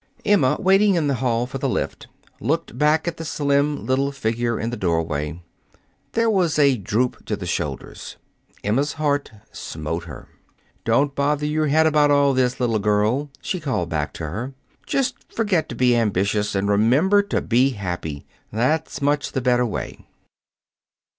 [0.25, 2.07] Emma, waiting in the hall for the lift,
[2.39, 5.39] looked back at the slim little figure in the doorway.
[6.13, 8.15] There was a droop to the shoulders.
[8.63, 10.27] Emma's heart smote her.
[10.85, 14.55] "Don't bother your head about all this, little girl," she called back to her.
[14.87, 18.25] "Just forget to be ambitious and remember to be happy.
[18.51, 20.07] That's much the better way."